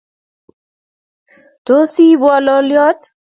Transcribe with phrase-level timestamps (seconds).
[1.65, 2.99] Tos iibwo lolyot?